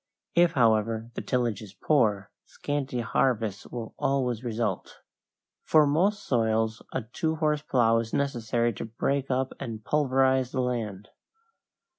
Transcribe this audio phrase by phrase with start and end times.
[0.33, 5.01] If, however, the tillage is poor, scanty harvests will always result.
[5.63, 10.61] For most soils a two horse plow is necessary to break up and pulverize the
[10.61, 11.09] land.